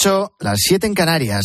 [0.00, 1.44] 8, las 7 en Canarias.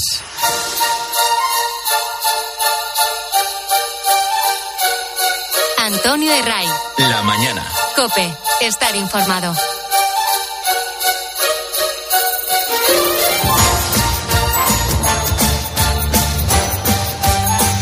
[5.80, 6.68] Antonio de Ray.
[7.00, 7.66] La mañana.
[7.96, 8.32] Cope,
[8.62, 9.56] estar informado.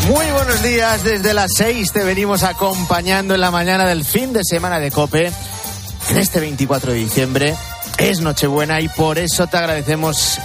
[0.08, 4.40] Muy buenos días, desde las 6 te venimos acompañando en la mañana del fin de
[4.42, 5.30] semana de Cope.
[6.08, 7.54] En este 24 de diciembre
[7.98, 10.40] es Nochebuena y por eso te agradecemos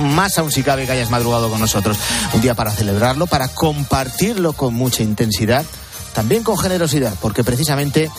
[0.00, 1.98] más aún si cabe que hayas madrugado con nosotros.
[2.34, 5.64] Un día para celebrarlo, para compartirlo con mucha intensidad,
[6.14, 8.10] también con generosidad, porque precisamente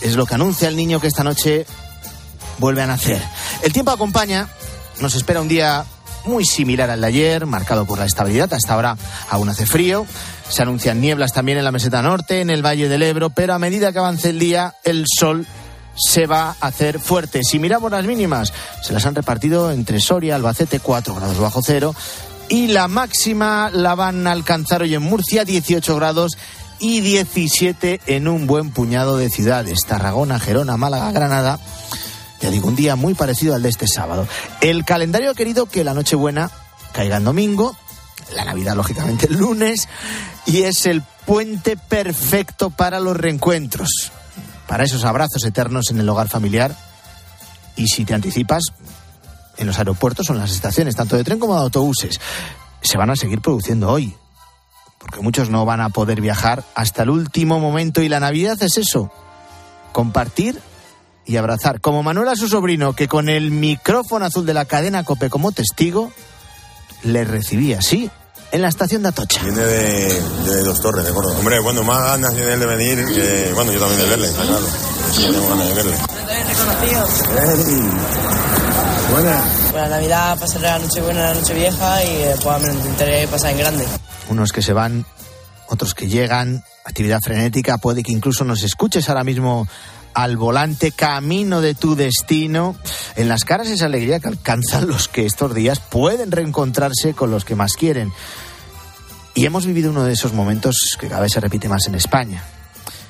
[0.00, 1.66] es lo que anuncia el niño que esta noche
[2.58, 3.20] vuelve a nacer.
[3.62, 4.48] El tiempo acompaña,
[5.00, 5.84] nos espera un día
[6.24, 8.52] muy similar al de ayer, marcado por la estabilidad.
[8.52, 8.96] Hasta ahora
[9.30, 10.06] aún hace frío.
[10.48, 13.58] Se anuncian nieblas también en la meseta norte, en el Valle del Ebro, pero a
[13.58, 15.46] medida que avance el día, el sol
[15.94, 17.42] se va a hacer fuerte.
[17.44, 18.52] Si miramos las mínimas,
[18.82, 21.94] se las han repartido entre Soria, Albacete, 4 grados bajo cero,
[22.48, 26.36] y la máxima la van a alcanzar hoy en Murcia, 18 grados
[26.78, 31.58] y 17 en un buen puñado de ciudades, Tarragona, Gerona, Málaga, Granada.
[32.40, 34.26] Ya digo, un día muy parecido al de este sábado.
[34.60, 36.50] El calendario ha querido que la Nochebuena
[36.92, 37.76] caiga en domingo,
[38.34, 39.88] la Navidad lógicamente el lunes,
[40.44, 44.10] y es el puente perfecto para los reencuentros
[44.72, 46.74] para esos abrazos eternos en el hogar familiar.
[47.76, 48.62] Y si te anticipas,
[49.58, 52.18] en los aeropuertos o en las estaciones, tanto de tren como de autobuses,
[52.80, 54.16] se van a seguir produciendo hoy.
[54.96, 58.78] Porque muchos no van a poder viajar hasta el último momento y la Navidad es
[58.78, 59.12] eso,
[59.92, 60.58] compartir
[61.26, 61.82] y abrazar.
[61.82, 65.52] Como Manuel a su sobrino, que con el micrófono azul de la cadena Cope como
[65.52, 66.10] testigo,
[67.02, 68.10] le recibía así
[68.52, 69.42] en la estación de Atocha.
[69.42, 71.38] Viene de, de Dos Torres, de Córdoba.
[71.38, 74.42] Hombre, bueno, más ganas tiene él de venir que, bueno, yo también de verle, está
[74.42, 74.66] claro.
[75.12, 75.92] Sí, tengo ganas de verle.
[77.34, 77.90] reconocido.
[79.10, 79.44] Buena.
[79.74, 83.58] La Navidad, pasar la noche buena, la noche vieja y después me intentaré pasar en
[83.58, 83.86] grande.
[84.28, 85.06] Unos que se van,
[85.68, 89.66] otros que llegan, actividad frenética, puede que incluso nos escuches ahora mismo
[90.14, 92.76] al volante, camino de tu destino.
[93.16, 97.44] En las caras esa alegría que alcanzan los que estos días pueden reencontrarse con los
[97.44, 98.12] que más quieren.
[99.34, 102.42] Y hemos vivido uno de esos momentos que cada vez se repite más en España.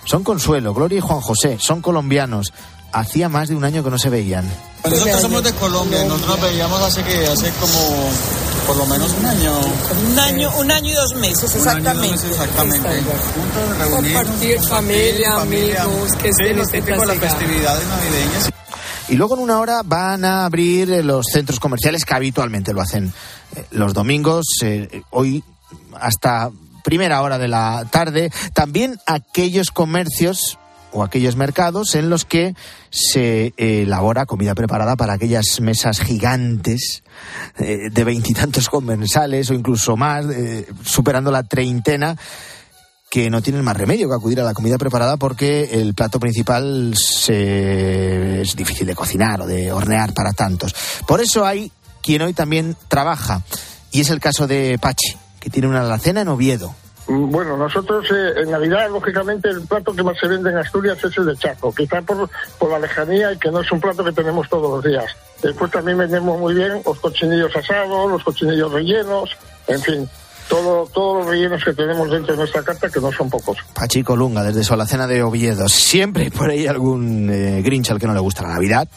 [0.04, 2.52] Son Consuelo, Gloria y Juan José, son colombianos.
[2.92, 4.48] Hacía más de un año que no se veían.
[4.84, 8.10] Nosotros somos de Colombia, nosotros veíamos hace que hace como
[8.66, 9.60] por lo menos un año.
[10.10, 11.90] Un año, un año y dos meses, exactamente.
[11.90, 12.88] Un año y dos meses, exactamente.
[13.34, 18.50] Juntos, reunirnos, Compartir familia, amigos, que es sí, lo este típico de las festividades navideñas.
[19.08, 22.80] Y luego en una hora van a abrir eh, los centros comerciales que habitualmente lo
[22.80, 23.12] hacen
[23.56, 25.42] eh, los domingos, eh, hoy
[26.00, 26.50] hasta
[26.82, 28.30] primera hora de la tarde.
[28.52, 30.58] También aquellos comercios
[30.92, 32.54] o aquellos mercados en los que
[32.90, 37.02] se eh, elabora comida preparada para aquellas mesas gigantes
[37.58, 42.16] eh, de veintitantos comensales o incluso más, eh, superando la treintena
[43.10, 46.94] que no tienen más remedio que acudir a la comida preparada porque el plato principal
[46.96, 50.74] se- es difícil de cocinar o de hornear para tantos.
[51.06, 51.70] Por eso hay
[52.02, 53.42] quien hoy también trabaja
[53.90, 56.74] y es el caso de Pachi, que tiene una alacena en Oviedo.
[57.06, 61.16] Bueno, nosotros eh, en Navidad, lógicamente, el plato que más se vende en Asturias es
[61.18, 64.12] el de Chaco, quizá por, por la lejanía y que no es un plato que
[64.12, 65.06] tenemos todos los días.
[65.42, 69.30] Después también vendemos muy bien los cochinillos asados, los cochinillos rellenos,
[69.66, 70.08] en fin,
[70.48, 73.58] todo, todos los rellenos que tenemos dentro de nuestra carta, que no son pocos.
[73.74, 75.68] Pachi Colunga, desde su alacena de Oviedo.
[75.68, 78.88] Siempre por ahí algún eh, grinch al que no le gusta la Navidad.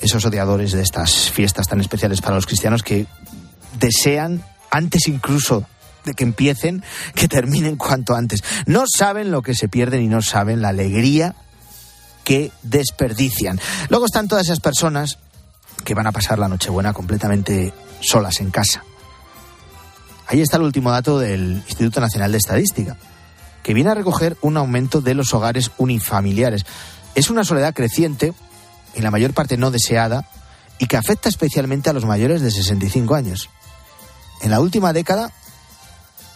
[0.00, 3.06] Esos odiadores de estas fiestas tan especiales para los cristianos que
[3.78, 5.64] desean, antes incluso
[6.04, 6.82] de que empiecen,
[7.14, 8.42] que terminen cuanto antes.
[8.66, 11.34] No saben lo que se pierden y no saben la alegría
[12.24, 13.60] que desperdician.
[13.88, 15.18] Luego están todas esas personas
[15.84, 18.82] que van a pasar la Nochebuena completamente solas en casa.
[20.26, 22.96] Ahí está el último dato del Instituto Nacional de Estadística,
[23.62, 26.64] que viene a recoger un aumento de los hogares unifamiliares.
[27.14, 28.32] Es una soledad creciente,
[28.94, 30.26] en la mayor parte no deseada,
[30.78, 33.50] y que afecta especialmente a los mayores de 65 años.
[34.40, 35.30] En la última década,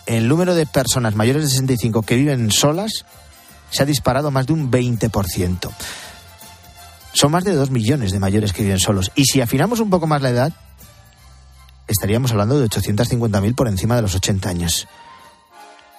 [0.08, 3.04] el número de personas mayores de 65 que viven solas
[3.70, 5.70] se ha disparado más de un 20%.
[7.12, 9.12] Son más de 2 millones de mayores que viven solos.
[9.14, 10.52] Y si afinamos un poco más la edad,
[11.86, 14.88] estaríamos hablando de 850.000 por encima de los 80 años.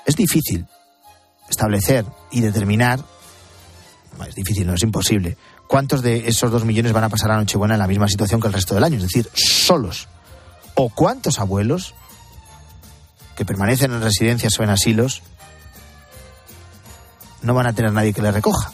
[0.08, 0.66] Es difícil
[1.48, 3.00] establecer y determinar,
[4.28, 7.76] es difícil, no es imposible, cuántos de esos 2 millones van a pasar la Nochebuena
[7.76, 10.08] en la misma situación que el resto del año, es decir, solos.
[10.74, 11.94] O cuántos abuelos
[13.40, 15.22] que permanecen en residencias o en asilos
[17.42, 18.74] no van a tener nadie que les recoja.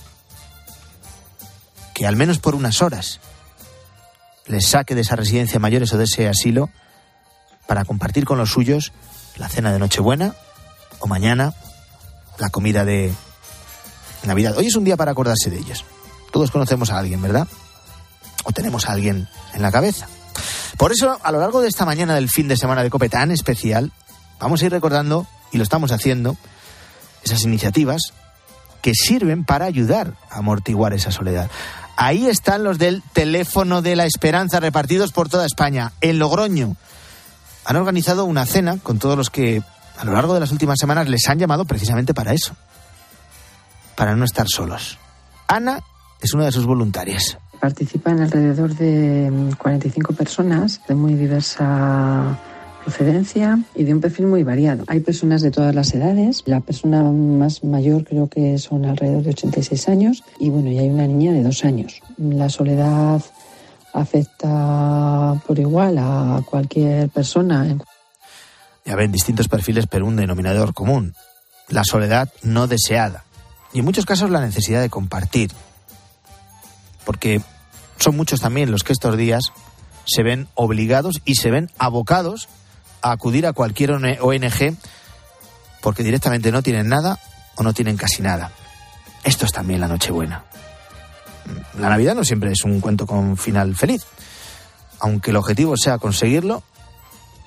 [1.94, 3.20] Que al menos por unas horas
[4.48, 6.72] les saque de esa residencia mayores o de ese asilo
[7.68, 8.92] para compartir con los suyos
[9.38, 10.34] la cena de Nochebuena
[10.98, 11.54] o mañana
[12.40, 13.14] la comida de
[14.24, 14.58] Navidad.
[14.58, 15.86] Hoy es un día para acordarse de ellos.
[16.32, 17.48] Todos conocemos a alguien, ¿verdad?
[18.46, 20.08] O tenemos a alguien en la cabeza.
[20.76, 23.30] Por eso, a lo largo de esta mañana del fin de semana de Cope tan
[23.30, 23.94] especial,
[24.40, 26.38] vamos a ir recordando, y lo estamos haciendo,
[27.24, 28.14] esas iniciativas
[28.82, 31.50] que sirven para ayudar a amortiguar esa soledad.
[31.98, 36.76] Ahí están los del teléfono de la esperanza repartidos por toda España, en Logroño.
[37.66, 39.64] Han organizado una cena con todos los que
[39.98, 42.56] a lo largo de las últimas semanas les han llamado precisamente para eso,
[43.96, 45.00] para no estar solos.
[45.48, 45.80] Ana
[46.22, 47.38] es una de sus voluntarias.
[47.60, 52.38] Participan alrededor de 45 mm, personas de muy diversa
[52.86, 54.84] procedencia y de un perfil muy variado.
[54.88, 56.44] Hay personas de todas las edades.
[56.46, 60.90] La persona más mayor creo que son alrededor de 86 años y bueno, y hay
[60.90, 62.02] una niña de dos años.
[62.18, 63.22] La soledad
[63.92, 67.76] afecta por igual a cualquier persona.
[68.86, 71.16] Ya ven distintos perfiles, pero un denominador común.
[71.70, 73.24] La soledad no deseada.
[73.74, 75.52] Y en muchos casos la necesidad de compartir.
[77.04, 77.42] Porque
[77.98, 79.52] son muchos también los que estos días
[80.06, 82.48] se ven obligados y se ven abocados
[83.12, 84.78] acudir a cualquier ONG
[85.82, 87.20] porque directamente no tienen nada
[87.56, 88.52] o no tienen casi nada.
[89.24, 90.44] Esto es también la Nochebuena.
[91.80, 94.04] La Navidad no siempre es un cuento con final feliz,
[95.00, 96.64] aunque el objetivo sea conseguirlo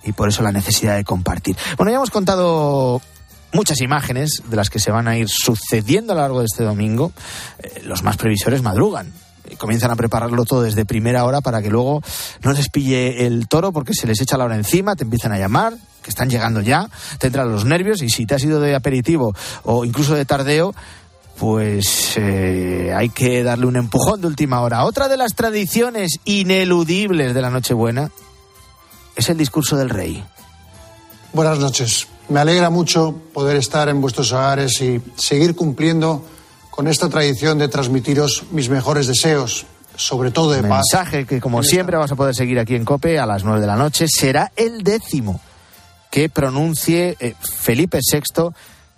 [0.04, 1.56] y por eso la necesidad de compartir.
[1.76, 3.02] Bueno, ya hemos contado
[3.52, 6.62] muchas imágenes de las que se van a ir sucediendo a lo largo de este
[6.62, 7.12] domingo.
[7.58, 9.12] Eh, los más previsores madrugan
[9.56, 12.02] comienzan a prepararlo todo desde primera hora para que luego
[12.42, 15.38] no les pille el toro porque se les echa la hora encima, te empiezan a
[15.38, 18.74] llamar, que están llegando ya, te entran los nervios y si te has ido de
[18.74, 19.34] aperitivo
[19.64, 20.74] o incluso de tardeo,
[21.38, 24.84] pues eh, hay que darle un empujón de última hora.
[24.84, 28.10] Otra de las tradiciones ineludibles de la Nochebuena
[29.14, 30.22] es el discurso del rey.
[31.32, 32.08] Buenas noches.
[32.28, 36.24] Me alegra mucho poder estar en vuestros hogares y seguir cumpliendo
[36.78, 39.66] con esta tradición de transmitiros mis mejores deseos,
[39.96, 40.84] sobre todo de paz.
[40.92, 43.66] Mensaje que, como siempre, vas a poder seguir aquí en COPE a las nueve de
[43.66, 44.06] la noche.
[44.06, 45.40] Será el décimo
[46.12, 48.50] que pronuncie eh, Felipe VI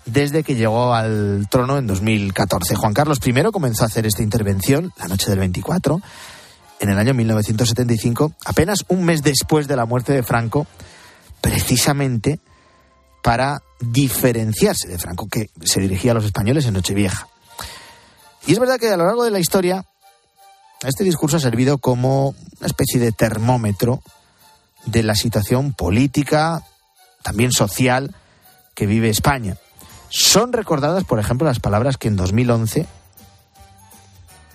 [0.04, 2.74] desde que llegó al trono en 2014.
[2.74, 6.02] Juan Carlos I comenzó a hacer esta intervención la noche del 24,
[6.80, 10.66] en el año 1975, apenas un mes después de la muerte de Franco,
[11.40, 12.40] precisamente
[13.22, 17.29] para diferenciarse de Franco, que se dirigía a los españoles en Nochevieja.
[18.46, 19.84] Y es verdad que a lo largo de la historia,
[20.82, 24.02] este discurso ha servido como una especie de termómetro
[24.86, 26.64] de la situación política,
[27.22, 28.14] también social,
[28.74, 29.58] que vive España.
[30.08, 32.86] Son recordadas, por ejemplo, las palabras que en 2011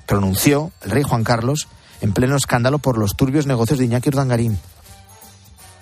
[0.05, 1.67] pronunció el rey Juan Carlos
[2.01, 4.59] en pleno escándalo por los turbios negocios de Iñaki Urdangarín.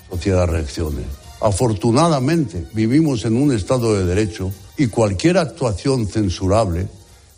[0.09, 1.03] Sociedad reaccione.
[1.41, 6.87] Afortunadamente vivimos en un Estado de Derecho y cualquier actuación censurable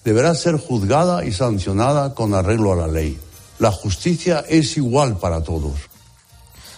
[0.06, 3.20] deberá ser juzgada y sancionada con arreglo a la ley.
[3.58, 5.74] La justicia es igual para todos.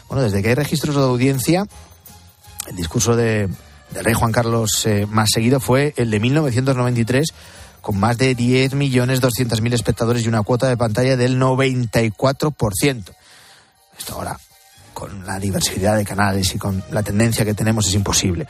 [0.08, 1.68] Bueno, desde que hay registros de audiencia,
[2.68, 3.50] el discurso de,
[3.92, 7.28] del rey Juan Carlos eh, más seguido fue el de 1993,
[7.82, 13.04] con más de 10.200.000 espectadores y una cuota de pantalla del 94%.
[14.00, 14.40] Esto ahora,
[14.94, 18.48] con la diversidad de canales y con la tendencia que tenemos, es imposible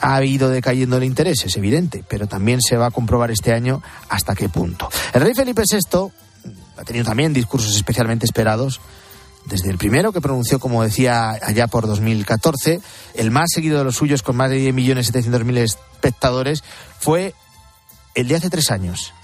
[0.00, 3.82] ha ido decayendo el interés, es evidente, pero también se va a comprobar este año
[4.08, 4.88] hasta qué punto.
[5.12, 6.10] El rey Felipe VI
[6.76, 8.80] ha tenido también discursos especialmente esperados.
[9.46, 12.80] Desde el primero que pronunció, como decía, allá por 2014,
[13.14, 16.62] el más seguido de los suyos, con más de 10.700.000 espectadores,
[16.98, 17.34] fue
[18.14, 19.14] el de hace tres años.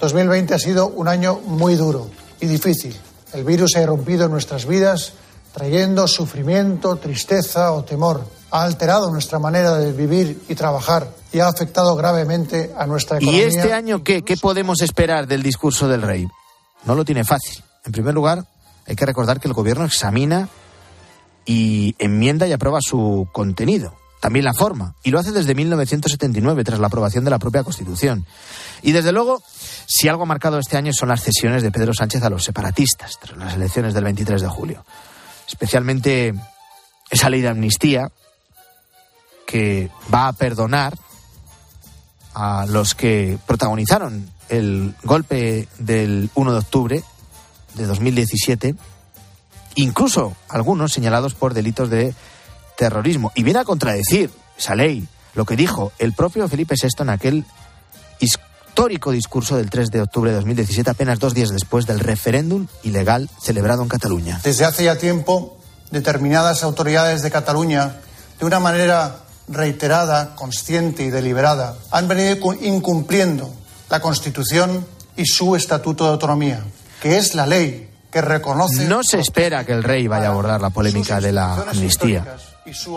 [0.00, 2.10] 2020 ha sido un año muy duro
[2.40, 2.94] y difícil.
[3.32, 5.14] El virus ha irrumpido en nuestras vidas,
[5.54, 11.48] trayendo sufrimiento, tristeza o temor ha alterado nuestra manera de vivir y trabajar y ha
[11.48, 13.44] afectado gravemente a nuestra economía.
[13.44, 14.22] ¿Y este año qué?
[14.22, 16.28] ¿Qué podemos esperar del discurso del rey?
[16.84, 17.64] No lo tiene fácil.
[17.86, 18.44] En primer lugar,
[18.86, 20.50] hay que recordar que el gobierno examina
[21.46, 26.78] y enmienda y aprueba su contenido, también la forma, y lo hace desde 1979, tras
[26.78, 28.26] la aprobación de la propia Constitución.
[28.82, 29.42] Y desde luego,
[29.86, 33.18] si algo ha marcado este año son las cesiones de Pedro Sánchez a los separatistas,
[33.18, 34.84] tras las elecciones del 23 de julio.
[35.48, 36.34] Especialmente
[37.10, 38.10] esa ley de amnistía,
[39.52, 40.96] que va a perdonar
[42.32, 47.04] a los que protagonizaron el golpe del 1 de octubre
[47.74, 48.74] de 2017,
[49.74, 52.14] incluso algunos señalados por delitos de
[52.78, 53.30] terrorismo.
[53.34, 57.44] Y viene a contradecir esa ley lo que dijo el propio Felipe VI en aquel
[58.20, 63.28] histórico discurso del 3 de octubre de 2017, apenas dos días después del referéndum ilegal
[63.38, 64.40] celebrado en Cataluña.
[64.42, 65.58] Desde hace ya tiempo
[65.90, 67.96] determinadas autoridades de Cataluña,
[68.40, 73.52] de una manera reiterada, consciente y deliberada, han venido incumpliendo
[73.90, 76.62] la Constitución y su Estatuto de Autonomía,
[77.00, 78.86] que es la ley que reconoce.
[78.86, 82.36] No se espera que el rey vaya a abordar la polémica de la amnistía.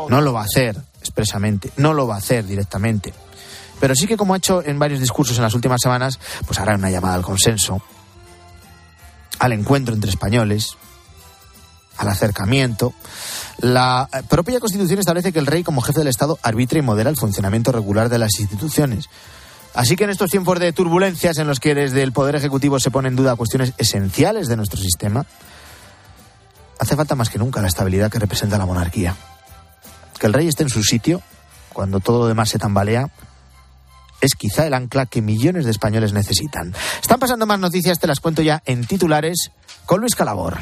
[0.09, 3.13] No lo va a hacer expresamente, no lo va a hacer directamente.
[3.79, 6.75] Pero sí que, como ha hecho en varios discursos en las últimas semanas, pues hará
[6.75, 7.81] una llamada al consenso,
[9.39, 10.77] al encuentro entre españoles,
[11.97, 12.93] al acercamiento.
[13.57, 17.17] La propia Constitución establece que el rey, como jefe del Estado, arbitra y modera el
[17.17, 19.09] funcionamiento regular de las instituciones.
[19.73, 22.91] Así que en estos tiempos de turbulencias en los que desde el Poder Ejecutivo se
[22.91, 25.25] ponen en duda cuestiones esenciales de nuestro sistema,
[26.79, 29.15] hace falta más que nunca la estabilidad que representa la monarquía.
[30.19, 31.21] Que el rey esté en su sitio,
[31.73, 33.09] cuando todo lo demás se tambalea,
[34.21, 36.73] es quizá el ancla que millones de españoles necesitan.
[37.01, 39.51] Están pasando más noticias, te las cuento ya en titulares
[39.85, 40.57] con Luis Calabor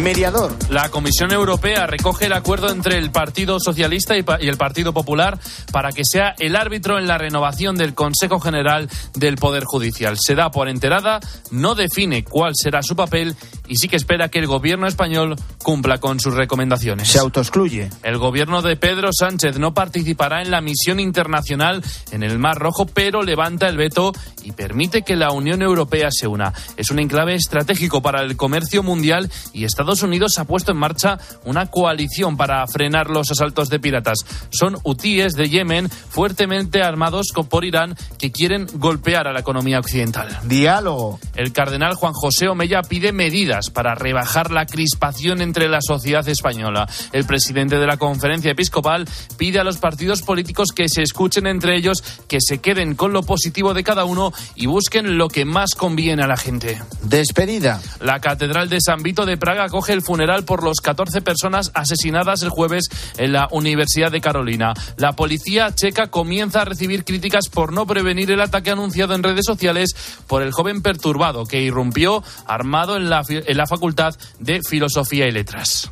[0.00, 0.56] mediador.
[0.70, 5.38] La Comisión Europea recoge el acuerdo entre el Partido Socialista y, el Partido Popular
[5.72, 10.16] para que sea el árbitro en la renovación del Consejo General del Poder Judicial.
[10.18, 13.36] Se da por enterada, no define cuál será su papel
[13.68, 17.08] y sí que espera que el gobierno español cumpla con sus recomendaciones.
[17.08, 17.90] Se autoexcluye.
[18.02, 22.86] El gobierno de Pedro Sánchez no participará en la misión internacional en el Mar Rojo,
[22.86, 26.52] pero levanta el veto y permite que la Unión Europea se una.
[26.76, 30.78] Es un enclave estratégico para el comercio mundial y Estados Estados Unidos ha puesto en
[30.78, 34.18] marcha una coalición para frenar los asaltos de piratas.
[34.50, 40.28] Son hutíes de Yemen fuertemente armados por Irán que quieren golpear a la economía occidental.
[40.44, 41.18] Diálogo.
[41.34, 46.88] El cardenal Juan José Omeya pide medidas para rebajar la crispación entre la sociedad española.
[47.12, 51.76] El presidente de la conferencia episcopal pide a los partidos políticos que se escuchen entre
[51.76, 55.74] ellos, que se queden con lo positivo de cada uno y busquen lo que más
[55.74, 56.80] conviene a la gente.
[57.02, 57.80] Despedida.
[58.00, 62.50] La Catedral de San Vito de Praga el funeral por los 14 personas asesinadas el
[62.50, 62.84] jueves
[63.16, 64.74] en la Universidad de Carolina.
[64.96, 69.46] La policía checa comienza a recibir críticas por no prevenir el ataque anunciado en redes
[69.46, 69.94] sociales
[70.26, 75.32] por el joven perturbado que irrumpió armado en la, en la Facultad de Filosofía y
[75.32, 75.90] Letras.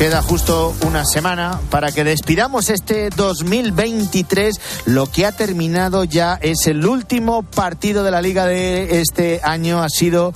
[0.00, 4.58] Queda justo una semana para que despidamos este 2023.
[4.86, 9.82] Lo que ha terminado ya es el último partido de la liga de este año.
[9.82, 10.32] Ha sido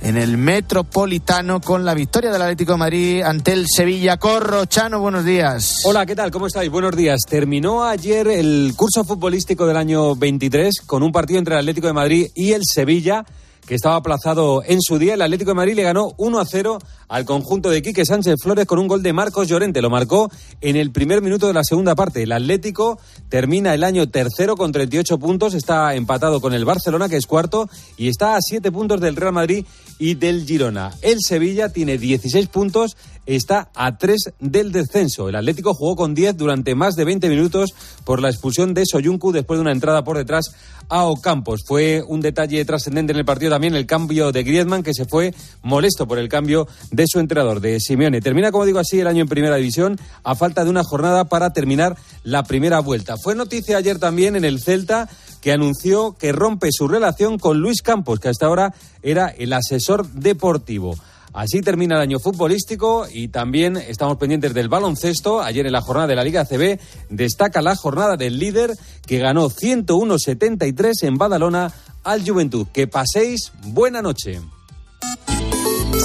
[0.00, 4.16] en el Metropolitano con la victoria del Atlético de Madrid ante el Sevilla.
[4.16, 5.82] Corrochano, buenos días.
[5.84, 6.30] Hola, ¿qué tal?
[6.30, 6.70] ¿Cómo estáis?
[6.70, 7.20] Buenos días.
[7.28, 11.92] Terminó ayer el curso futbolístico del año 23 con un partido entre el Atlético de
[11.92, 13.24] Madrid y el Sevilla
[13.66, 15.14] que estaba aplazado en su día.
[15.14, 18.66] El Atlético de Madrid le ganó 1 a 0 al conjunto de Quique Sánchez Flores
[18.66, 19.82] con un gol de Marcos Llorente.
[19.82, 20.30] Lo marcó
[20.60, 22.22] en el primer minuto de la segunda parte.
[22.22, 25.54] El Atlético termina el año tercero con 38 puntos.
[25.54, 29.32] Está empatado con el Barcelona, que es cuarto, y está a 7 puntos del Real
[29.32, 29.66] Madrid
[29.98, 30.92] y del Girona.
[31.02, 32.96] El Sevilla tiene 16 puntos
[33.26, 35.28] está a 3 del descenso.
[35.28, 39.32] El Atlético jugó con 10 durante más de 20 minutos por la expulsión de Soyuncu
[39.32, 40.54] después de una entrada por detrás
[40.88, 41.62] a Ocampos.
[41.66, 45.34] Fue un detalle trascendente en el partido también el cambio de Griezmann, que se fue
[45.62, 48.20] molesto por el cambio de su entrenador, de Simeone.
[48.20, 51.52] Termina, como digo así, el año en primera división a falta de una jornada para
[51.52, 53.16] terminar la primera vuelta.
[53.16, 55.08] Fue noticia ayer también en el Celta
[55.40, 60.08] que anunció que rompe su relación con Luis Campos, que hasta ahora era el asesor
[60.10, 60.96] deportivo.
[61.36, 65.42] Así termina el año futbolístico y también estamos pendientes del baloncesto.
[65.42, 68.72] Ayer en la jornada de la Liga CB destaca la jornada del líder
[69.06, 71.70] que ganó 101-73 en Badalona
[72.04, 72.66] al Juventud.
[72.72, 74.40] Que paséis buena noche.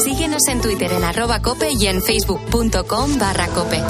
[0.04, 3.82] Síguenos en Twitter en arroba cope y en facebook.com barra cope.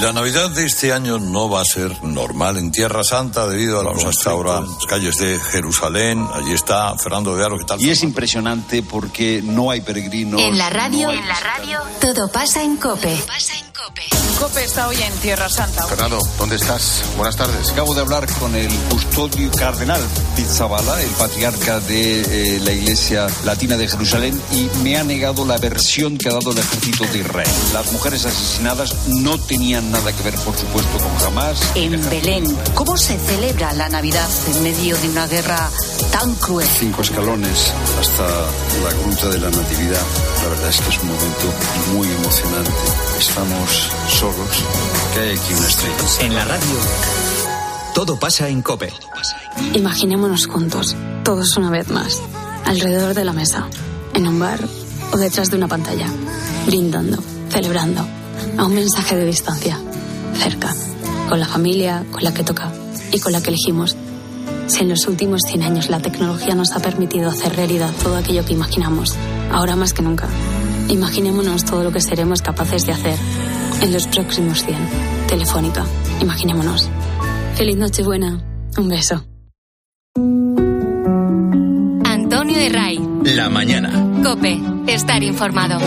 [0.00, 3.82] La Navidad de este año no va a ser normal en Tierra Santa debido a
[3.82, 6.26] los hasta ahora las calles de Jerusalén.
[6.34, 7.80] Allí está Fernando de Aro, ¿qué tal?
[7.80, 10.40] Y es impresionante porque no hay peregrinos.
[10.40, 13.22] En la radio, en la radio, todo pasa en COPE.
[13.26, 13.66] pasa en
[14.38, 14.64] COPE.
[14.64, 15.86] está hoy en Tierra Santa.
[15.86, 17.02] Fernando, ¿dónde estás?
[17.16, 17.70] Buenas tardes.
[17.70, 20.00] Acabo de hablar con el custodio cardenal
[20.34, 22.20] Pizzabala, el patriarca de
[22.56, 26.52] eh, la Iglesia Latina de Jerusalén, y me ha negado la versión que ha dado
[26.52, 27.48] el ejército de Israel.
[27.72, 31.60] Las mujeres asesinadas no tenían nada que ver, por supuesto, con jamás.
[31.74, 35.70] En Belén, ¿cómo se celebra la Navidad en medio de una guerra
[36.10, 36.68] tan cruel?
[36.78, 38.26] Cinco escalones hasta
[38.82, 40.02] la gruta de la Natividad.
[40.42, 41.52] La verdad es que es un momento
[41.94, 42.70] muy emocionante.
[43.18, 43.90] Estamos
[45.14, 45.94] Que hay aquí una estrella.
[46.20, 46.76] En la radio,
[47.94, 48.92] todo pasa en COPE.
[49.74, 52.20] Imaginémonos juntos, todos una vez más,
[52.64, 53.68] alrededor de la mesa,
[54.14, 54.58] en un bar
[55.12, 56.08] o detrás de una pantalla,
[56.66, 58.04] brindando, celebrando,
[58.58, 59.78] a un mensaje de distancia,
[60.36, 60.74] cerca,
[61.28, 62.72] con la familia, con la que toca
[63.12, 63.96] y con la que elegimos
[64.66, 68.44] Si en los últimos 100 años la tecnología nos ha permitido hacer realidad todo aquello
[68.44, 69.14] que imaginamos,
[69.52, 70.26] ahora más que nunca,
[70.88, 73.18] imaginémonos todo lo que seremos capaces de hacer
[73.82, 74.76] en los próximos 100.
[75.28, 75.84] Telefónica,
[76.20, 76.88] imaginémonos.
[77.56, 78.42] Feliz Nochebuena.
[78.76, 79.24] Un beso.
[82.04, 83.00] Antonio de Ray.
[83.24, 84.22] La mañana.
[84.22, 84.60] Cope.
[84.86, 85.78] Estar informado.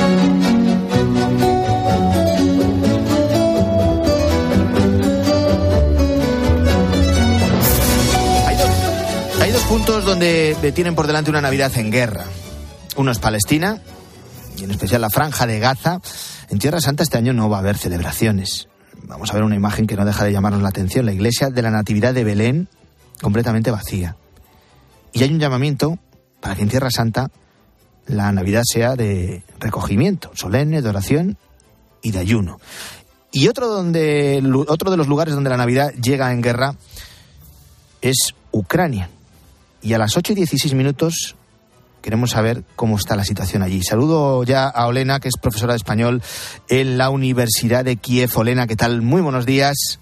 [9.41, 12.25] Hay dos puntos donde tienen por delante una Navidad en guerra.
[12.97, 13.81] Uno es Palestina,
[14.57, 16.01] y en especial la franja de Gaza.
[16.49, 18.67] En Tierra Santa este año no va a haber celebraciones.
[19.03, 21.05] Vamos a ver una imagen que no deja de llamarnos la atención.
[21.05, 22.67] La iglesia de la Natividad de Belén,
[23.21, 24.17] completamente vacía.
[25.13, 25.99] Y hay un llamamiento
[26.39, 27.29] para que en Tierra Santa
[28.07, 31.37] la Navidad sea de recogimiento, solemne, de oración
[32.01, 32.59] y de ayuno.
[33.31, 36.75] Y otro, donde, otro de los lugares donde la Navidad llega en guerra
[38.01, 39.09] es Ucrania.
[39.83, 41.35] Y a las 8 y 16 minutos
[42.01, 43.81] queremos saber cómo está la situación allí.
[43.81, 46.21] Saludo ya a Olena, que es profesora de español
[46.69, 48.29] en la Universidad de Kiev.
[48.35, 49.01] Olena, ¿qué tal?
[49.01, 49.99] Muy buenos días.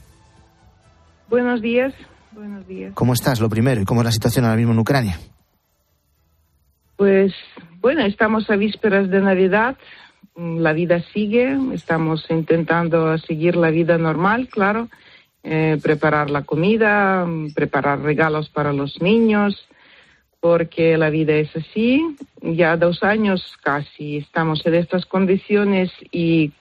[1.29, 1.93] Buenos días.
[2.31, 2.93] Buenos días.
[2.93, 3.81] ¿Cómo estás, lo primero?
[3.81, 5.19] ¿Y cómo es la situación ahora mismo en Ucrania?
[6.95, 7.33] Pues
[7.81, 9.77] bueno, estamos a vísperas de Navidad.
[10.35, 11.57] La vida sigue.
[11.73, 14.89] Estamos intentando seguir la vida normal, claro.
[15.43, 17.25] Eh, preparar la comida,
[17.55, 19.67] preparar regalos para los niños,
[20.39, 22.15] porque la vida es así.
[22.41, 26.51] Ya dos años casi estamos en estas condiciones y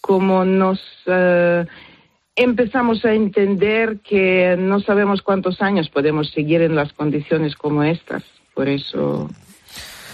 [0.00, 1.66] como nos eh,
[2.36, 8.22] empezamos a entender que no sabemos cuántos años podemos seguir en las condiciones como estas.
[8.54, 9.28] Por eso,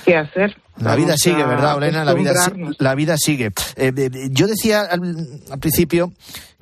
[0.04, 0.56] ¿qué hacer?
[0.78, 2.04] La vida sigue, ¿verdad, Olena?
[2.04, 2.32] La vida,
[2.78, 3.52] la vida sigue.
[3.76, 3.92] Eh,
[4.30, 6.12] yo decía al principio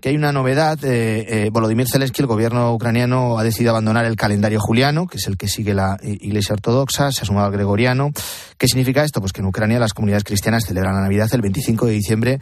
[0.01, 0.79] que hay una novedad.
[0.85, 5.27] Eh, eh, Volodymyr Zelensky, el gobierno ucraniano, ha decidido abandonar el calendario juliano, que es
[5.27, 8.11] el que sigue la Iglesia Ortodoxa, se ha sumado al gregoriano.
[8.59, 9.21] ¿Qué significa esto?
[9.21, 12.41] Pues que en Ucrania las comunidades cristianas celebran la Navidad el 25 de diciembre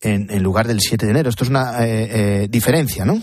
[0.00, 1.30] en, lugar del 7 de enero.
[1.30, 3.20] Esto es una eh, diferencia, ¿no?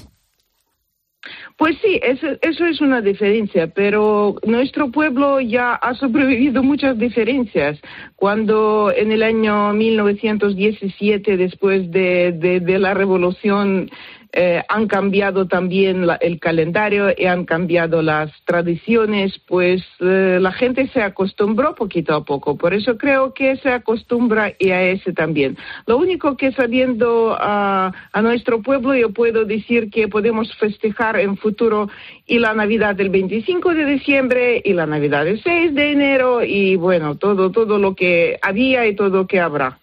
[1.57, 7.79] Pues sí, eso, eso, es una diferencia, pero nuestro pueblo ya ha sobrevivido muchas diferencias.
[8.17, 13.89] Cuando en el año 1917, después de, de, de la revolución
[14.37, 20.89] eh, han cambiado también el calendario y han cambiado las tradiciones, pues eh, la gente
[20.89, 22.57] se acostumbró poquito a poco.
[22.57, 25.57] Por eso creo que se acostumbra y a ese también.
[25.87, 31.37] Lo único que sabiendo a, a nuestro pueblo, yo puedo decir que podemos festejar en
[31.37, 31.89] futuro
[32.27, 36.75] y la Navidad del 25 de diciembre y la Navidad del 6 de enero y
[36.75, 39.79] bueno, todo, todo lo que había y todo lo que habrá.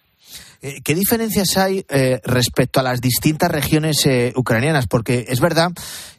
[0.65, 4.87] Eh, ¿Qué diferencias hay eh, respecto a las distintas regiones eh, ucranianas?
[4.87, 5.71] Porque es verdad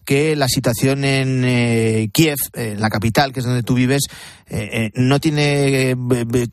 [0.04, 4.02] que la situación en Kiev, en la capital, que es donde tú vives,
[4.92, 5.96] no tiene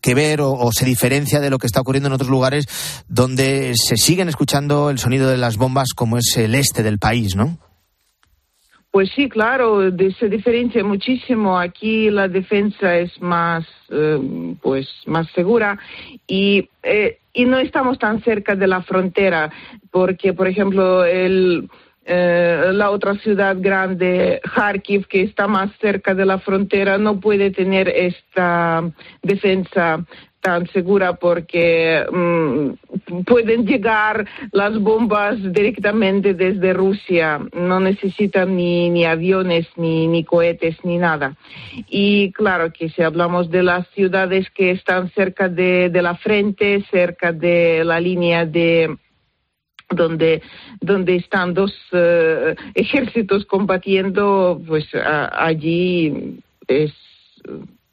[0.02, 2.64] que ver o, se diferencia de lo que está ocurriendo en otros lugares
[3.10, 7.36] donde se siguen escuchando el sonido de las bombas como es el este del país,
[7.36, 7.60] ¿no?
[8.92, 11.58] Pues sí, claro, se diferencia muchísimo.
[11.58, 13.66] Aquí la defensa es más,
[14.62, 15.80] pues, más segura
[16.28, 16.68] y
[17.34, 19.52] y no estamos tan cerca de la frontera,
[19.92, 21.70] porque, por ejemplo, el,
[22.06, 27.52] eh, la otra ciudad grande, Kharkiv, que está más cerca de la frontera, no puede
[27.52, 28.84] tener esta
[29.22, 30.06] defensa
[30.42, 39.06] tan segura porque mm, pueden llegar las bombas directamente desde Rusia, no necesitan ni, ni
[39.06, 41.38] aviones, ni, ni cohetes, ni nada.
[41.88, 47.32] Y claro que si hablamos de las ciudades que están cerca de, la frente, cerca
[47.32, 48.98] de la línea de
[49.90, 50.42] donde,
[50.80, 56.94] donde están dos eh, ejércitos combatiendo, pues allí es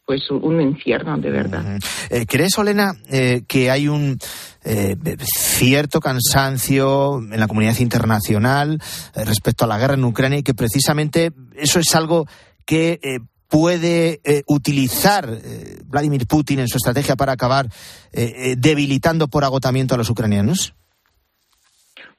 [0.08, 1.78] pues un infierno de verdad.
[2.08, 4.18] Eh, ¿Crees, Olena, eh, que hay un
[4.64, 8.80] eh, cierto cansancio en la comunidad internacional
[9.14, 12.26] respecto a la guerra en Ucrania y que precisamente eso es algo
[12.64, 15.28] que puede utilizar
[15.84, 17.68] Vladimir Putin en su estrategia para acabar
[18.56, 20.74] debilitando por agotamiento a los ucranianos?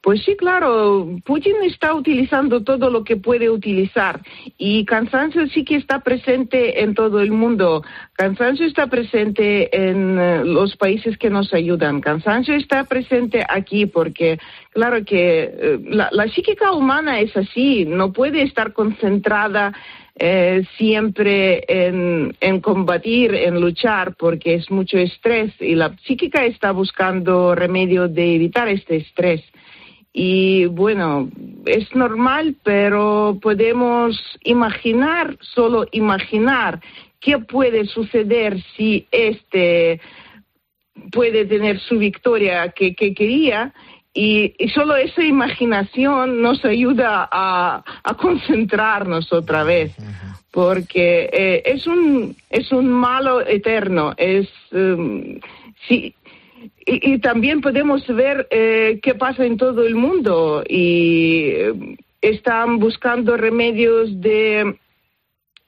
[0.02, 4.22] Pues sí, claro, Putin está utilizando todo lo que puede utilizar
[4.58, 7.84] y cansancio sí que está presente en todo el mundo.
[8.14, 12.00] Cansancio está presente en eh, los países que nos ayudan.
[12.00, 14.40] Cansancio está presente aquí porque,
[14.72, 19.74] claro que eh, la, psíquica humana es así, no puede estar concentrada
[20.18, 26.72] eh, siempre en, en, combatir, en luchar, porque es mucho estrés y la psíquica está
[26.72, 29.44] buscando remedio de evitar este estrés.
[30.12, 31.30] Y bueno,
[31.66, 36.82] es normal, pero podemos imaginar, solo imaginar
[37.20, 40.02] qué puede suceder si este
[41.12, 43.74] puede tener su victoria que, que quería.
[44.14, 49.96] Y, y, solo esa imaginación nos ayuda a, a concentrarnos otra vez
[50.52, 55.40] porque eh, es un es un malo eterno es um,
[55.88, 56.16] sí
[56.86, 60.64] y, y, también podemos ver eh, qué pasa en todo el mundo.
[60.68, 64.78] Y eh, están buscando remedios de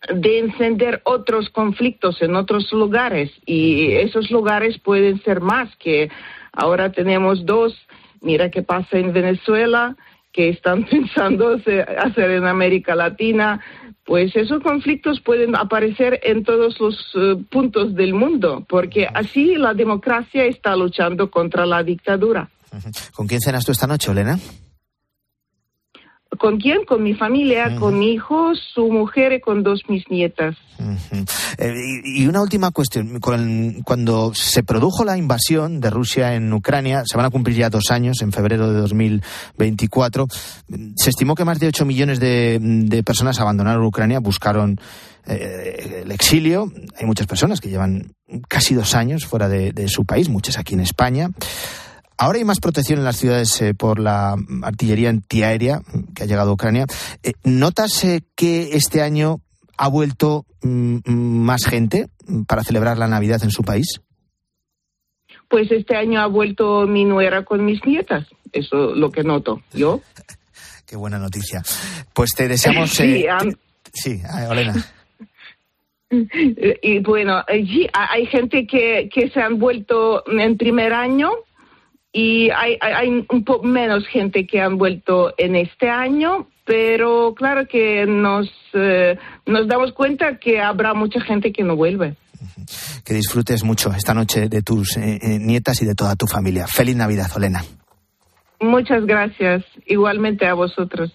[0.09, 3.31] de encender otros conflictos en otros lugares.
[3.45, 6.09] Y esos lugares pueden ser más que
[6.53, 7.77] ahora tenemos dos.
[8.21, 9.95] Mira qué pasa en Venezuela
[10.31, 13.61] que están pensando hacer en América Latina
[14.03, 19.73] pues esos conflictos pueden aparecer en todos los uh, puntos del mundo, porque así la
[19.73, 22.49] democracia está luchando contra la dictadura.
[23.13, 24.39] ¿Con quién cenas tú esta noche, Elena?
[26.39, 26.85] ¿Con quién?
[26.85, 27.79] Con mi familia, uh -huh.
[27.79, 30.55] con mi hijo, su mujer y con dos mis nietas.
[30.79, 31.29] Uh -huh.
[31.57, 31.73] eh,
[32.05, 33.19] y, una última cuestión.
[33.19, 37.91] Cuando se produjo la invasión de Rusia en Ucrania, se van a cumplir ya dos
[37.91, 40.27] años, en febrero de 2024,
[40.95, 44.79] se estimó que más de 8 millones de, de personas abandonaron Ucrania, buscaron
[45.27, 46.71] eh, el exilio.
[46.97, 48.13] Hay muchas personas que llevan
[48.47, 51.29] casi dos años fuera de, de su país, muchas aquí en España.
[52.21, 55.81] Ahora hay más protección en las ciudades eh, por la artillería antiaérea
[56.13, 56.85] que ha llegado a Ucrania.
[57.23, 59.39] Eh, ¿Notas eh, que este año
[59.75, 62.09] ha vuelto mm, más gente
[62.47, 64.01] para celebrar la Navidad en su país?
[65.49, 68.27] Pues este año ha vuelto mi nuera con mis nietas.
[68.51, 70.01] Eso es lo que noto yo.
[70.85, 71.63] Qué buena noticia.
[72.13, 72.91] Pues te deseamos.
[72.91, 73.51] sí, um...
[73.91, 74.75] sí, Olena.
[76.83, 81.31] Y bueno, sí, hay gente que, que se han vuelto en primer año
[82.13, 87.33] y hay, hay, hay, un poco menos gente que han vuelto en este año, pero
[87.35, 92.15] claro que nos, eh, nos damos cuenta que habrá mucha gente que no vuelve.
[93.05, 96.67] Que disfrutes mucho esta noche de tus eh, eh, nietas y de toda tu familia.
[96.67, 97.63] Feliz Navidad, Olena.
[98.59, 99.63] Muchas gracias.
[99.85, 101.11] Igualmente a vosotros.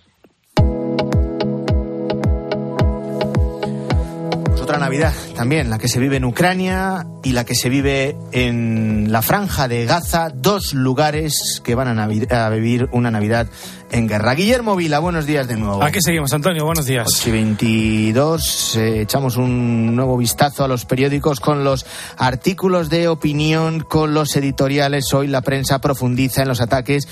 [4.66, 9.12] Otra Navidad también, la que se vive en Ucrania y la que se vive en
[9.12, 13.46] la franja de Gaza, dos lugares que van a, a vivir una Navidad
[13.92, 14.34] en guerra.
[14.34, 15.84] Guillermo Vila, buenos días de nuevo.
[15.84, 17.06] Aquí seguimos, Antonio, buenos días.
[17.06, 23.06] 8 y 22, eh, echamos un nuevo vistazo a los periódicos con los artículos de
[23.06, 25.14] opinión, con los editoriales.
[25.14, 27.06] Hoy la prensa profundiza en los ataques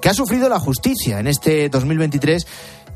[0.00, 2.46] que ha sufrido la justicia en este 2023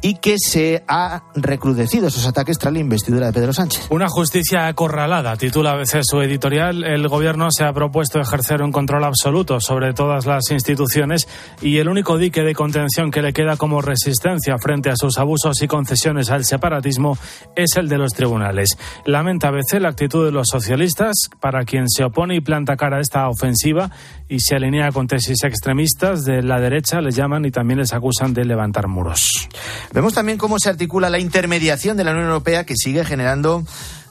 [0.02, 3.86] y que se ha recrudecido esos ataques tras la investidura de Pedro Sánchez.
[3.90, 6.84] Una justicia acorralada, titula a veces su editorial.
[6.84, 11.28] El gobierno se ha propuesto ejercer un control absoluto sobre todas las instituciones
[11.60, 15.60] y el único dique de contención que le queda como resistencia frente a sus abusos
[15.62, 17.18] y concesiones al separatismo
[17.56, 18.70] es el de los tribunales.
[19.04, 22.98] Lamenta a veces la actitud de los socialistas, para quien se opone y planta cara
[22.98, 23.90] a esta ofensiva
[24.30, 28.32] y se alinea con tesis extremistas de la derecha, les llaman y también les acusan
[28.32, 29.48] de levantar muros.
[29.92, 33.64] Vemos también cómo se articula la intermediación de la Unión Europea que sigue generando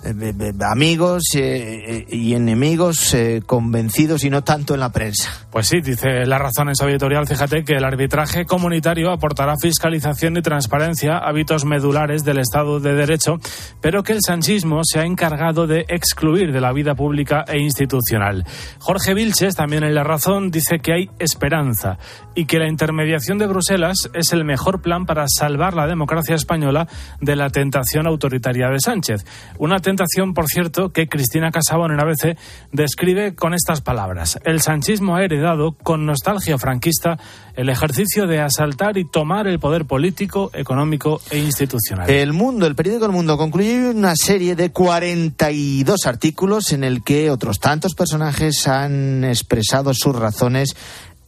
[0.04, 5.30] eh, amigos eh, y enemigos eh, convencidos y no tanto en la prensa.
[5.52, 10.38] Pues sí, dice la razón en su editorial, fíjate que el arbitraje comunitario aportará fiscalización
[10.38, 13.40] y transparencia, hábitos medulares del Estado de Derecho,
[13.82, 18.46] pero que el sanchismo se ha encargado de excluir de la vida pública e institucional.
[18.80, 21.98] Jorge Vilches, también en la razón, dice que hay esperanza
[22.36, 26.88] y que la intermediación de Bruselas es el mejor plan para salvar la democracia española
[27.20, 29.26] de la tentación autoritaria de Sánchez.
[29.58, 32.38] Una tentación, por cierto, que Cristina Casabón en ABC
[32.71, 34.39] describe con estas palabras.
[34.45, 37.17] El sanchismo ha heredado con nostalgia franquista
[37.56, 42.10] el ejercicio de asaltar y tomar el poder político, económico e institucional.
[42.10, 47.32] El Mundo, el periódico El Mundo, concluye una serie de 42 artículos en el que
[47.32, 50.75] otros tantos personajes han expresado sus razones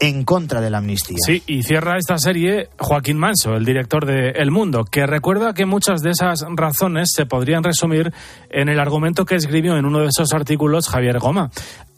[0.02, 1.18] en contra de la amnistía.
[1.24, 5.68] Sí, y cierra esta serie Joaquín Manso, el director de El Mundo, que recuerda que
[5.68, 8.12] muchas de esas razones se podrían resumir
[8.50, 11.52] en el argumento que escribió en uno de esos artículos Javier Goma.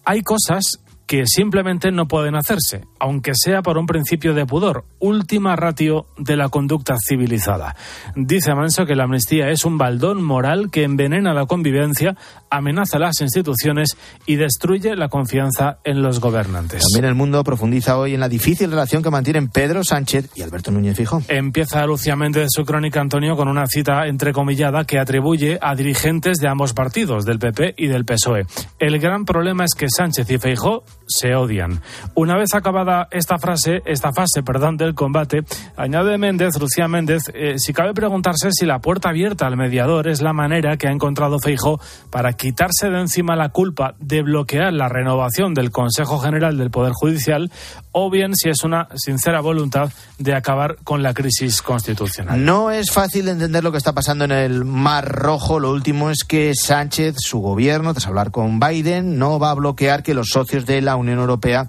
[0.04, 5.56] Hay cosas que simplemente no pueden hacerse, aunque sea por un principio de pudor, última
[5.56, 7.76] ratio de la conducta civilizada.
[8.16, 12.16] Dice Manso que la amnistía es un baldón moral que envenena la convivencia,
[12.50, 16.84] amenaza las instituciones y destruye la confianza en los gobernantes.
[16.92, 20.72] También el mundo profundiza hoy en la difícil relación que mantienen Pedro Sánchez y Alberto
[20.72, 21.22] Núñez Fijo.
[21.28, 26.48] Empieza Lucía Méndez su crónica, Antonio, con una cita entrecomillada que atribuye a dirigentes de
[26.48, 28.46] ambos partidos, del PP y del PSOE.
[28.80, 31.82] El gran problema es que Sánchez y Feijó se odian.
[32.16, 35.44] Una vez acabada esta frase, esta fase, perdón, del combate,
[35.76, 40.22] añade Méndez, Lucía Méndez, eh, si cabe preguntarse si la puerta abierta al mediador es
[40.22, 44.89] la manera que ha encontrado Feijó para quitarse de encima la culpa de bloquear la
[44.89, 47.52] renovación del Consejo General del Poder Judicial
[47.94, 52.44] o bien si es una sincera voluntad de acabar con la crisis constitucional.
[52.44, 55.60] No es fácil entender lo que está pasando en el Mar Rojo.
[55.60, 60.04] Lo último es que Sánchez, su gobierno, tras hablar con Biden, no va a bloquear
[60.04, 61.68] que los socios de la Unión Europea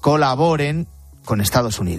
[0.00, 0.88] colaboren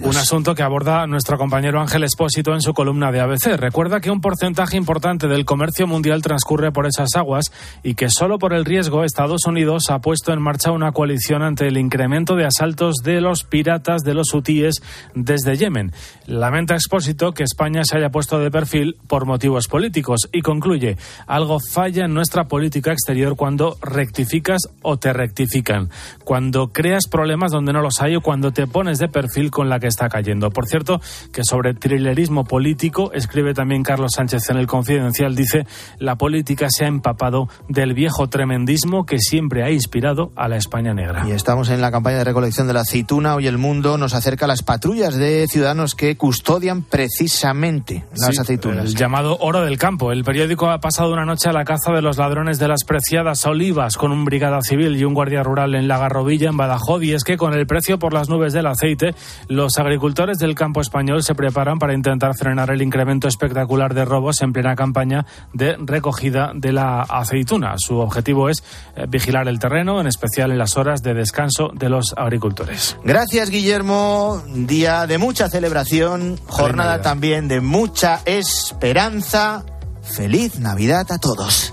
[0.08, 3.58] Un asunto que aborda nuestro compañero Ángel Espósito en su columna de ABC.
[3.58, 8.38] Recuerda que un porcentaje importante del comercio mundial transcurre por esas aguas y que solo
[8.38, 12.46] por el riesgo Estados Unidos ha puesto en marcha una coalición ante el incremento de
[12.46, 14.76] asaltos de los piratas de los hutíes
[15.14, 15.92] desde Yemen.
[16.26, 21.58] Lamenta Expósito que España se haya puesto de perfil por motivos políticos y concluye, algo
[21.60, 25.90] falla en nuestra política exterior cuando rectificas o te rectifican,
[26.24, 29.17] cuando creas problemas donde no los hay o cuando te pones de perfil
[29.50, 30.50] con la que está cayendo.
[30.50, 31.00] Por cierto,
[31.32, 35.66] que sobre thrillerismo político, escribe también Carlos Sánchez en el Confidencial, dice,
[35.98, 40.94] la política se ha empapado del viejo tremendismo que siempre ha inspirado a la España
[40.94, 41.24] negra.
[41.28, 43.34] Y estamos en la campaña de recolección de la aceituna.
[43.34, 48.40] Hoy el mundo nos acerca a las patrullas de ciudadanos que custodian precisamente las Sí,
[48.40, 48.84] aceitunas.
[48.86, 50.12] El llamado oro del campo.
[50.12, 53.44] El periódico ha pasado una noche a la caza de los ladrones de las preciadas
[53.46, 57.02] olivas con un brigada civil y un guardia rural en la Garrovilla, en Badajoz.
[57.02, 59.07] Y es que con el precio por las nubes del aceite,
[59.48, 64.42] los agricultores del campo español se preparan para intentar frenar el incremento espectacular de robos
[64.42, 67.74] en plena campaña de recogida de la aceituna.
[67.78, 68.62] Su objetivo es
[68.96, 72.96] eh, vigilar el terreno, en especial en las horas de descanso de los agricultores.
[73.04, 74.42] Gracias, Guillermo.
[74.54, 79.64] Día de mucha celebración, jornada también de mucha esperanza.
[80.02, 81.72] Feliz Navidad a todos.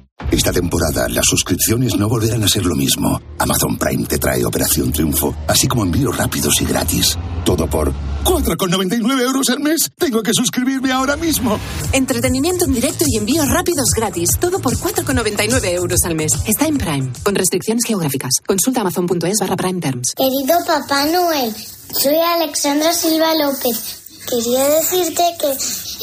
[0.31, 3.19] Esta temporada las suscripciones no volverán a ser lo mismo.
[3.37, 7.17] Amazon Prime te trae Operación Triunfo, así como envíos rápidos y gratis.
[7.43, 7.91] Todo por
[8.23, 9.91] 4,99 euros al mes.
[9.97, 11.59] Tengo que suscribirme ahora mismo.
[11.91, 14.29] Entretenimiento en directo y envíos rápidos gratis.
[14.39, 16.31] Todo por 4,99 euros al mes.
[16.47, 18.31] Está en Prime, con restricciones geográficas.
[18.47, 20.13] Consulta amazon.es barra Prime Terms.
[20.15, 21.53] Querido Papá Noel,
[21.91, 23.97] soy Alexandra Silva López.
[24.29, 25.51] Quería decirte que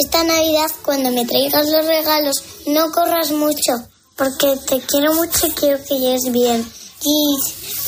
[0.03, 5.51] esta Navidad, cuando me traigas los regalos, no corras mucho, porque te quiero mucho y
[5.53, 6.67] quiero que llegues bien.
[7.01, 7.39] Y,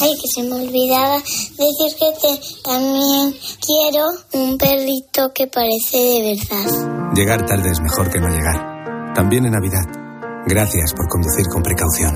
[0.01, 6.39] ay, que se me olvidaba decir que te, también quiero un perrito que parece de
[6.39, 7.13] verdad.
[7.15, 9.13] Llegar tarde es mejor que no llegar.
[9.15, 9.83] También en Navidad.
[10.47, 12.15] Gracias por conducir con precaución.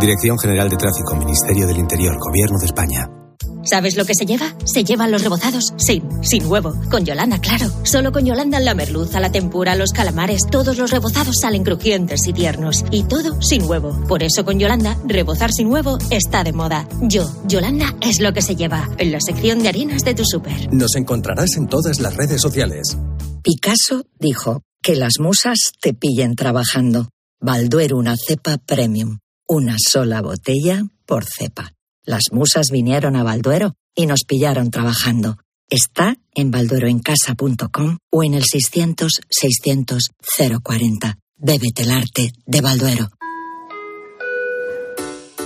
[0.00, 3.23] Dirección General de Tráfico, Ministerio del Interior, Gobierno de España.
[3.64, 4.54] ¿Sabes lo que se lleva?
[4.64, 6.74] Se llevan los rebozados sin, sin huevo.
[6.90, 7.70] Con Yolanda, claro.
[7.84, 12.32] Solo con Yolanda la merluza, la tempura, los calamares, todos los rebozados salen crujientes y
[12.32, 12.84] tiernos.
[12.90, 13.98] Y todo sin huevo.
[14.06, 16.88] Por eso con Yolanda, rebozar sin huevo está de moda.
[17.02, 18.88] Yo, Yolanda, es lo que se lleva.
[18.98, 20.72] En la sección de harinas de tu súper.
[20.72, 22.96] Nos encontrarás en todas las redes sociales.
[23.42, 27.08] Picasso dijo que las musas te pillen trabajando.
[27.40, 29.18] Balduero una cepa premium.
[29.46, 31.72] Una sola botella por cepa.
[32.04, 35.38] Las musas vinieron a Balduero y nos pillaron trabajando.
[35.70, 41.16] Está en baldueroencasa.com o en el 600-600-040.
[41.36, 43.08] Bébete el arte de Balduero.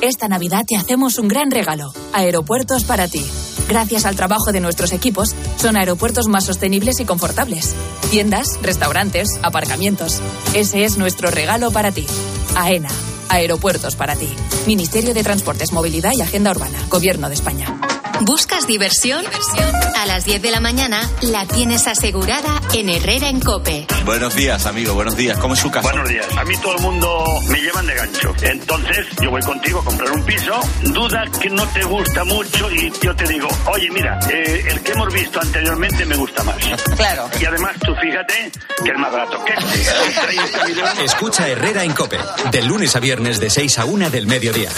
[0.02, 1.92] Esta Navidad te hacemos un gran regalo.
[2.12, 3.24] Aeropuertos para ti.
[3.68, 7.74] Gracias al trabajo de nuestros equipos, son aeropuertos más sostenibles y confortables.
[8.10, 10.20] Tiendas, restaurantes, aparcamientos.
[10.54, 12.06] Ese es nuestro regalo para ti.
[12.56, 12.90] AENA.
[13.28, 14.28] Aeropuertos para ti.
[14.66, 16.78] Ministerio de Transportes, Movilidad y Agenda Urbana.
[16.88, 17.87] Gobierno de España.
[18.22, 19.24] ¿Buscas diversión?
[19.96, 23.86] A las 10 de la mañana la tienes asegurada en Herrera en Cope.
[24.04, 25.38] Buenos días, amigo, buenos días.
[25.38, 25.88] ¿Cómo es su casa?
[25.88, 26.26] Buenos días.
[26.36, 28.34] A mí todo el mundo me llevan de gancho.
[28.42, 32.92] Entonces, yo voy contigo a comprar un piso, duda que no te gusta mucho y
[33.00, 36.56] yo te digo, oye, mira, eh, el que hemos visto anteriormente me gusta más.
[36.96, 37.30] Claro.
[37.40, 38.50] Y además, tú fíjate
[38.84, 39.90] que es más barato que este.
[39.92, 40.98] Con 30.000 euros.
[40.98, 42.18] Escucha Herrera en Cope,
[42.50, 44.70] de lunes a viernes de 6 a 1 del mediodía.